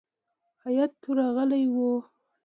[0.65, 1.89] هیات ورغلی وو.